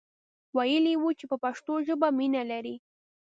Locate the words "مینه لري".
2.17-2.75